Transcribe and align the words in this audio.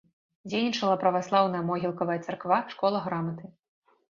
Дзейнічала 0.51 0.95
праваслаўная 1.03 1.61
могілкавая 1.69 2.17
царква, 2.25 2.57
школа 2.75 3.03
граматы. 3.05 3.45